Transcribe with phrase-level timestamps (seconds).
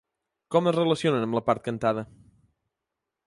[0.55, 2.05] Com es relacionen amb a la part cantada?